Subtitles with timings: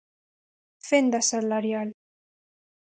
[0.87, 1.89] Fenda salarial.